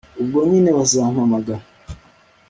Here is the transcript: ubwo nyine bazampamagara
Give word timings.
ubwo 0.21 0.37
nyine 0.49 0.69
bazampamagara 0.77 1.63